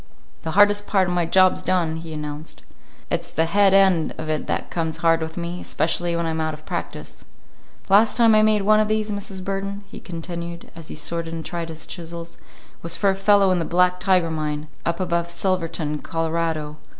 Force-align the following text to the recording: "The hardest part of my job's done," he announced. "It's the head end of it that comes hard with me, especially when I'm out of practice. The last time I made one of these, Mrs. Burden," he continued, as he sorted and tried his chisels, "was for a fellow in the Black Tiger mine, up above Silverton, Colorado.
"The 0.41 0.53
hardest 0.57 0.87
part 0.87 1.07
of 1.07 1.13
my 1.13 1.27
job's 1.27 1.61
done," 1.61 1.97
he 1.97 2.11
announced. 2.11 2.63
"It's 3.11 3.29
the 3.29 3.45
head 3.45 3.71
end 3.71 4.15
of 4.17 4.29
it 4.29 4.47
that 4.47 4.71
comes 4.71 4.97
hard 5.05 5.21
with 5.21 5.37
me, 5.37 5.61
especially 5.61 6.15
when 6.15 6.25
I'm 6.25 6.41
out 6.41 6.55
of 6.55 6.65
practice. 6.65 7.23
The 7.87 7.93
last 7.93 8.17
time 8.17 8.33
I 8.33 8.41
made 8.41 8.63
one 8.63 8.79
of 8.79 8.87
these, 8.87 9.11
Mrs. 9.11 9.43
Burden," 9.43 9.83
he 9.89 9.99
continued, 9.99 10.71
as 10.75 10.87
he 10.87 10.95
sorted 10.95 11.35
and 11.35 11.45
tried 11.45 11.69
his 11.69 11.85
chisels, 11.85 12.39
"was 12.81 12.97
for 12.97 13.11
a 13.11 13.15
fellow 13.15 13.51
in 13.51 13.59
the 13.59 13.63
Black 13.63 13.99
Tiger 13.99 14.31
mine, 14.31 14.69
up 14.87 14.99
above 14.99 15.29
Silverton, 15.29 15.99
Colorado. 15.99 16.77